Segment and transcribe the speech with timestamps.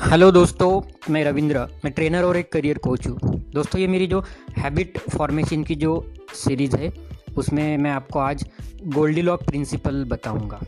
[0.00, 3.18] Hello दोस्तों, मैं रविंद्र। मैं ट्रेनर और एक करियर कोच हूँ।
[3.50, 4.24] दोस्तों, ये मेरी जो
[4.58, 6.92] हैबिट फॉर्मेशन की जो सीरीज़ है,
[7.36, 8.50] उसमें मैं आपको आज
[8.84, 10.60] गोल्डी लॉक प्रिंसिपल बताऊँगा।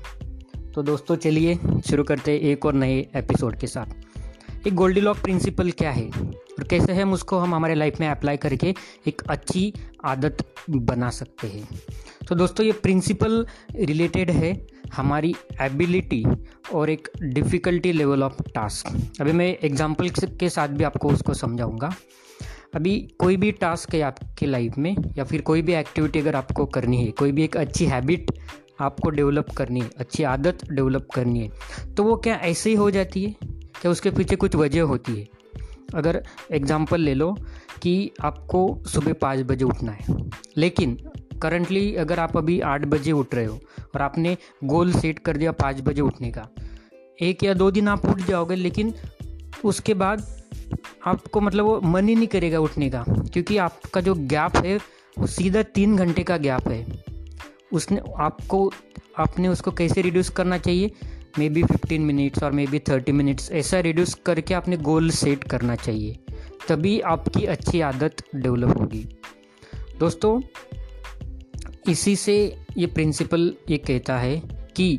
[0.74, 5.16] तो दोस्तों, चलिए शुरू करते हैं एक और नए एपिसोड के साथ। एक गोल्डी लॉक
[5.16, 6.10] प्रिंसिपल क्या है?
[6.52, 8.74] और कैसे हम उसको हम हमारे लाइफ में अप्लाई करके
[9.06, 9.72] एक अच्छी
[10.04, 11.68] आदत बना सकते हैं।
[12.28, 13.46] तो दोस्तों, ये प्रिंसिपल
[13.76, 14.54] रिलेटेड है
[14.94, 16.24] हमारी एबिलिटी
[16.74, 21.92] और एक डिफ़िकल्टी लेवल ऑफ़ टास्क अभी मैं एग्जांपल के साथ भी आपको उसको समझाऊँगा।
[22.74, 26.66] अभी कोई भी टास्क है आपके लाइफ में या फिर कोई भी एक्टिविटी अगर आपको
[26.66, 28.30] करनी है, कोई भी एक अच्छी हैबिट
[28.80, 32.90] आपको डेवलप करनी है, अच्छी आदत डेवलप करनी है तो वो क्या ऐसे ही हो
[32.90, 33.34] जाती है?
[33.80, 35.26] क्या उसके पीछे कुछ वजह होती है?
[35.94, 37.32] अगर एग्ज़ाम्पल ले लो
[37.82, 40.16] कि आपको सुबह पाँच बजे उठना है,
[40.56, 40.96] लेकिन
[41.42, 43.58] करंटली अगर आप अभी आठ बजे उठ रहे हो
[43.94, 46.48] और आपने गोल सेट कर दिया पाँच बजे उठने का,
[47.18, 48.94] एक या दो दिन आप उठ जाओगे, लेकिन
[49.64, 50.26] उसके बाद
[51.06, 54.76] आपको मतलब वो मन ही नहीं करेगा उठने का, क्योंकि आपका जो गैप है
[55.18, 56.86] वो सीधा तीन घंटे का गैप है।
[57.72, 58.70] उसने आपको,
[59.18, 60.90] आपने उसको कैसे रिड्यूस करना चाहिए?
[61.38, 65.44] मे बी फिफ्टीन मिनट्स और मे बी थर्टी मिनट्स ऐसा रिड्यूस करके आपने गोल सेट
[65.44, 66.18] करना चाहिए,
[66.68, 69.04] तभी आपकी अच्छी आदत डेवलप होगी।
[70.00, 70.40] दोस्तों,
[71.88, 72.34] इसी से
[72.78, 74.40] ये प्रिंसिपल ये कहता है
[74.76, 74.98] कि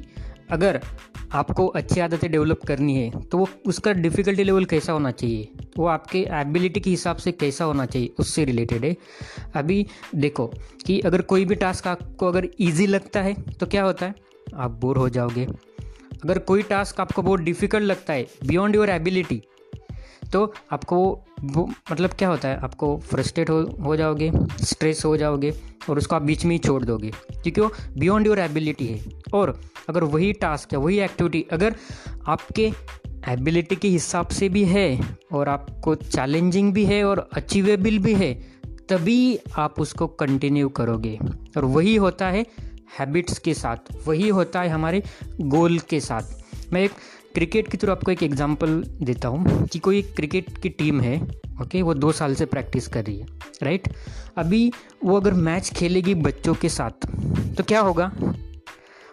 [0.51, 0.79] अगर
[1.33, 5.85] आपको अच्छी आदतें डेवलप करनी है तो वो उसका डिफ़िकल्टी लेवल कैसा होना चाहिए, वो
[5.87, 8.95] आपके एबिलिटी के हिसाब से कैसा होना चाहिए, उससे रिलेटेड है।
[9.55, 10.47] अभी देखो
[10.85, 14.15] कि अगर कोई भी टास्क आपको अगर इजी लगता है तो क्या होता है?
[14.55, 15.47] आप बोर हो जाओगे।
[16.23, 19.41] अगर कोई टास्क आपको बहुत डिफ़िकल्ट लगता है बियॉन्ड योर एबिलिटी
[20.33, 20.97] तो आपको
[21.43, 25.51] वो मतलब क्या होता है, आपको फ्रस्ट्रेट हो हो जाओगे स्ट्रेस हो जाओगे,
[25.89, 28.99] और उसको आप बीच में ही छोड़ दोगे, क्योंकि वो बियॉन्ड योर एबिलिटी है।
[29.33, 31.75] और अगर वही टास्क है वही एक्टिविटी अगर
[32.27, 32.71] आपके
[33.29, 34.99] एबिलिटी के हिसाब से भी है,
[35.31, 38.33] और आपको चैलेंजिंग भी है, और अचीवेबल भी है,
[38.89, 41.17] तभी आप उसको कंटिन्यू करोगे।
[41.57, 42.45] और वही होता है
[42.99, 45.03] हैबिट्स के साथ, वही होता है हमारे
[45.41, 46.91] गोल के साथ। मैं एक
[47.33, 51.21] क्रिकेट की थ्रू आपको एक एग्जांपल देता हूँ कि कोई क्रिकेट की टीम है
[51.61, 53.25] ओके वो दो साल से प्रैक्टिस कर रही है
[53.63, 53.87] राइट
[54.37, 54.71] अभी
[55.03, 57.05] वो अगर मैच खेलेगी बच्चों के साथ
[57.57, 58.11] तो क्या होगा?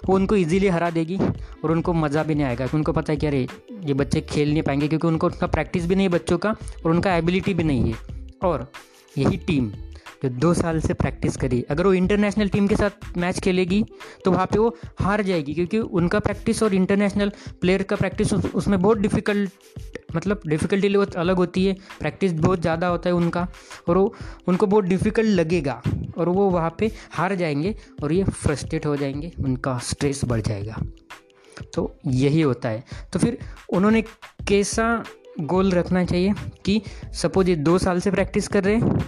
[0.05, 3.17] वो उनको इजीली हरा देगी और उनको मज़ा भी नहीं आएगा, क्योंकि उनको पता है
[3.17, 3.47] कि अरे,
[3.85, 6.51] ये बच्चे खेल नहीं पाएँगे क्योंकि उनको उनका प्रैक्टिस भी नहीं है बच्चों का
[6.85, 7.99] और उनका एबिलिटी भी नहीं है।
[8.43, 8.71] और
[9.19, 9.71] यही टीम
[10.23, 13.85] जो दो साल से प्रैक्टिस करी। अगर वो इंटरनेशनल टीम के साथ मैच खेलेगी
[14.25, 18.45] तो वहाँ पे वो हार जाएगी क्योंकि उनका प्रैक्टिस और इंटरनेशनल प्लेयर का प्रैक्टिस उस,
[18.47, 19.51] उसमें बहुत डिफ़िकल्ट
[20.15, 23.47] मतलब डिफ़िकल्टी लेवल अलग होती है। प्रैक्टिस बहुत ज़्यादा होता है उनका
[23.89, 24.15] और वो
[24.49, 25.81] उनको बहुत डिफ़िकल्ट लगेगा
[26.19, 30.83] और वो वहाँ पे हार जाएँगे और ये फ्रस्ट्रेट हो जाएँगे उनका स्ट्रेस बढ़ जाएगा।
[31.75, 33.39] तो यही होता है। तो फिर
[33.73, 34.03] उन्होंने
[34.49, 35.05] कैसा
[35.41, 36.33] गोल रखना चाहिए
[36.65, 36.81] कि
[37.15, 38.99] सपोज़ ये दो साल से प्रैक्टिस कर रहे हैं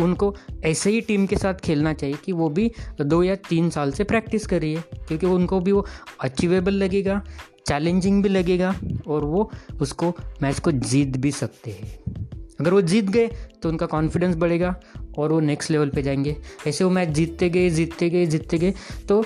[0.00, 0.34] तो उनको
[0.64, 4.04] ऐसे ही टीम के साथ खेलना चाहिए कि वो भी दो या तीन साल से
[4.04, 5.86] प्रैक्टिस कर रही है क्योंकि उनको भी वो
[6.20, 7.22] अचीवेबल लगेगा
[7.66, 8.74] चैलेंजिंग भी लगेगा
[9.06, 9.50] और वो
[9.80, 11.98] उसको मैच को जीत भी सकते हैं।
[12.60, 13.28] अगर वो जीत गए
[13.62, 14.80] तो उनका कॉन्फिडेंस बढ़ेगा
[15.18, 16.36] और वो नेक्स्ट लेवल पे जाएँगे।
[16.66, 18.74] ऐसे वो मैच जीतते गए जीतते गए जीतते गए
[19.08, 19.24] तो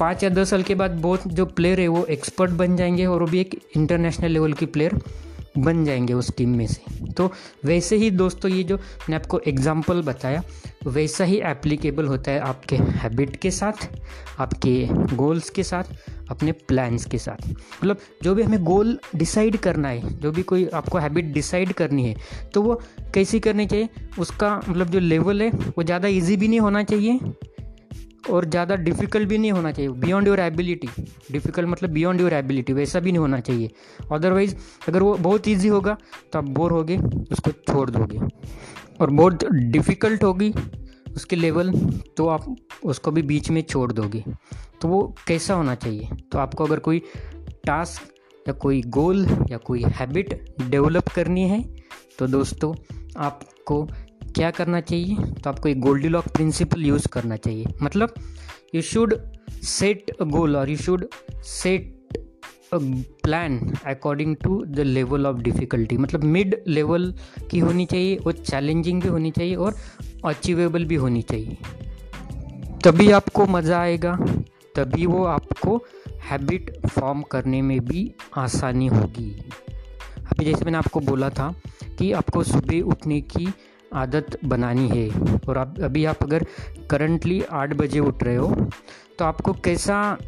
[0.00, 3.20] पाँच या दस साल के बाद बहुत जो प्लेयर है वो एक्सपर्ट बन जाएँगे और
[3.20, 4.98] वो भी एक इंटरनेशनल लेवल की प्लेयर
[5.58, 7.30] बन जाएँगे उस टीम में से। तो
[7.64, 10.42] वैसे ही दोस्तों ये जो मैंने आपको एग्ज़ाम्पल बताया,
[10.86, 13.88] वैसा ही एप्लीकेबल होता है आपके हैबिट के साथ,
[14.38, 15.84] आपके गोल्स के साथ,
[16.30, 20.66] अपने प्लान्स के साथ। मतलब जो भी हमें गोल डिसाइड करना है, जो भी कोई
[20.66, 22.14] आपको हैबिट डिसाइड करनी है
[22.54, 22.80] तो वो
[23.14, 27.18] कैसी करनी चाहिए, उसका मतलब जो लेवल है, वो ज़्यादा इजी भी नहीं होना चाहिए
[28.24, 30.88] और ज़्यादा डिफ़िकल्ट भी नहीं होना चाहिए। बियॉन्ड योर एबिलिटी
[31.32, 33.70] डिफ़िकल्ट मतलब बियॉन्ड योर एबिलिटी वैसा भी नहीं होना चाहिए।
[34.12, 34.54] अदरवाइज़
[34.88, 35.96] अगर वो बहुत ईजी होगा
[36.32, 38.18] तो आप बोर होगे, उसको छोड़ दोगे।
[39.00, 40.52] और बहुत डिफ़िकल्ट होगी
[41.16, 41.72] उसके लेवल
[42.16, 42.54] तो आप
[42.84, 44.24] उसको भी बीच में छोड़ दोगे।
[44.80, 46.08] तो वो कैसा होना चाहिए?
[46.32, 47.02] तो आपको अगर कोई
[47.66, 51.62] टास्क या कोई गोल या कोई हैबिट डेवलप करनी है
[52.18, 52.74] तो दोस्तों,
[53.16, 53.82] आपको
[54.36, 55.16] क्या करना चाहिए?
[55.34, 58.14] तो आपको एक गोल्डी लॉक प्रिंसिपल यूज़ करना चाहिए। मतलब
[58.74, 59.14] you should
[59.62, 61.06] set a goal और you should
[61.44, 61.96] set
[62.74, 67.12] plan according to the level of difficulty मतलब मिड लेवल
[67.50, 69.76] की होनी चाहिए और चैलेंजिंग भी होनी चाहिए और
[70.24, 71.56] अचीवेबल भी होनी चाहिए।
[72.84, 74.16] तभी आपको मज़ा आएगा,
[74.76, 75.76] तभी वो आपको
[76.22, 79.30] हैबिट फॉर्म करने में भी आसानी होगी।
[80.20, 81.54] अभी जैसे मैंने आपको बोला था
[81.98, 83.46] कि आपको सुबह उठने की
[83.94, 85.08] आदत बनानी है।
[85.48, 86.46] और आप, अभी आप अगर
[86.90, 88.54] करंटली आठ बजे उठ रहे हो
[89.18, 90.18] तो आपको कैसा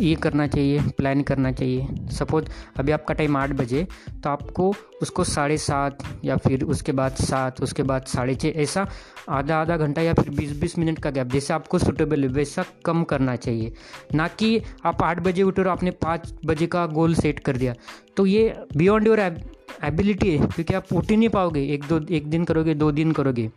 [0.00, 1.86] ये करना चाहिए प्लान करना चाहिए?
[2.10, 2.44] सपोज़
[2.78, 3.86] अभी आपका टाइम आठ बजे
[4.24, 4.72] तो आपको
[5.02, 8.86] उसको साढ़े सात या फिर उसके बाद सात, उसके बाद साढ़े छः ऐसा
[9.28, 12.64] आधा आधा घंटा या फिर बीस बीस मिनट का गैप जैसे आपको सुटेबल है, वैसा
[12.84, 13.72] कम करना चाहिए।
[14.14, 17.74] ना कि आप आठ बजे उठे और आपने पाँच बजे का गोल सेट कर दिया।
[18.16, 19.20] तो ये बियॉन्ड योर
[19.84, 23.12] एबिलिटी है, क्योंकि आप उठ ही नहीं पाओगे। एक दो, एक दिन करोगे, दो दिन
[23.12, 23.50] करोगे।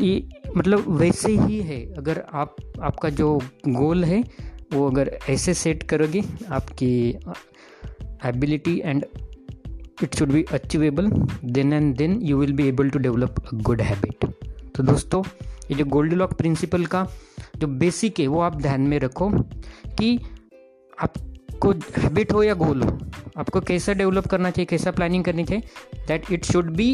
[0.00, 3.38] ये मतलब वैसे ही है। अगर आप, आपका जो
[3.68, 4.22] गोल है,
[4.72, 6.92] वो अगर ऐसे सेट करोगे, आपकी
[8.24, 9.04] ability and
[10.02, 11.10] it should be achievable
[11.44, 14.24] then and then you will be able to develop a good habit
[14.76, 15.22] तो दोस्तों,
[15.70, 17.06] ये जो गोल्ड लॉक प्रिंसिपल का
[17.56, 19.30] जो बेसिक है, वो आप ध्यान में रखो
[19.98, 20.18] कि
[21.64, 22.98] आपको हैबिट हो या गोल हो,
[23.38, 25.62] आपको कैसा डेवलप करना चाहिए, कैसा प्लानिंग करनी चाहिए
[26.06, 26.88] that it should be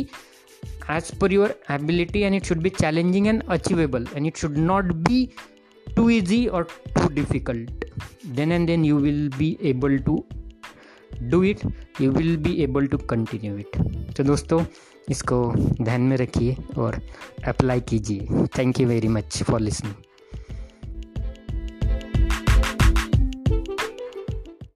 [0.91, 4.93] as per your ability and it should be challenging and achievable and it should not
[5.09, 5.29] be
[5.87, 7.85] too easy और too difficult
[8.37, 10.25] then and then you will be able to
[11.23, 11.65] do it
[12.01, 14.63] you will be able to continue it तो दोस्तों,
[15.11, 15.41] इसको
[15.81, 17.01] ध्यान में रखिए और
[17.49, 18.47] apply कीजिए.
[18.59, 19.95] Thank you very much for listening